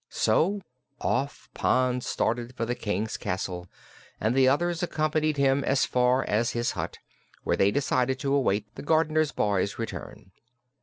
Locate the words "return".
9.77-10.31